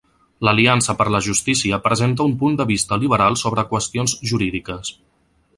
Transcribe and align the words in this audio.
L'Aliança 0.47 0.95
per 1.01 1.05
la 1.15 1.21
Justícia 1.25 1.79
presenta 1.89 2.27
un 2.31 2.35
punt 2.41 2.57
de 2.63 2.69
vista 2.71 3.01
liberal 3.05 3.41
sobre 3.45 3.69
qüestions 3.75 4.21
jurídiques. 4.33 4.95